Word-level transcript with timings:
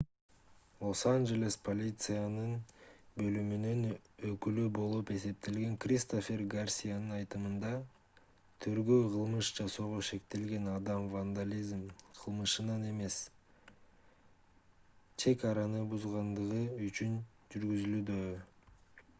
лос-анжелестин 0.83 1.63
полиция 1.65 2.21
бөлүмүнүн 3.19 3.81
өкүлү 4.29 4.63
болуп 4.77 5.11
эсептелген 5.17 5.75
кристофер 5.85 6.41
гарсиянын 6.55 7.13
айтымында 7.19 7.73
тергөө 8.67 8.97
кылмыш 9.13 9.51
жасоого 9.61 10.01
шектелген 10.09 10.67
адам 10.79 11.05
вандализм 11.17 11.85
кылмышынан 12.23 12.89
эмес 12.95 13.21
чек 15.27 15.47
араны 15.53 15.87
бузгандыгы 15.95 16.65
үчүн 16.91 17.23
жүргүзүлүүдө 17.57 18.21